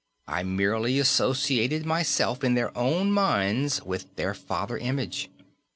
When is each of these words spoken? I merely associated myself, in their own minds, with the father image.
I 0.25 0.41
merely 0.41 0.97
associated 0.97 1.85
myself, 1.85 2.43
in 2.43 2.55
their 2.55 2.75
own 2.75 3.11
minds, 3.11 3.83
with 3.83 4.07
the 4.15 4.33
father 4.33 4.79
image. 4.79 5.29